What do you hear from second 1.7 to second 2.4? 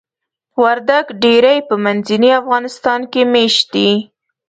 منځني